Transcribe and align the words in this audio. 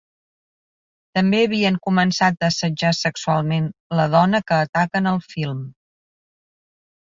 També 1.17 1.41
havien 1.47 1.75
començat 1.87 2.45
a 2.45 2.49
assetjar 2.53 2.91
sexualment 3.01 3.69
la 4.01 4.09
dona 4.15 4.41
que 4.49 4.59
ataquen 4.63 5.13
al 5.13 5.23
film. 5.35 5.61